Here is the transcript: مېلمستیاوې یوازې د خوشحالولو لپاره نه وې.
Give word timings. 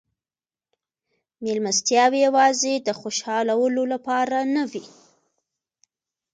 مېلمستیاوې 1.43 2.19
یوازې 2.27 2.73
د 2.87 2.89
خوشحالولو 2.99 3.83
لپاره 3.93 4.37
نه 4.55 4.63
وې. 4.71 4.85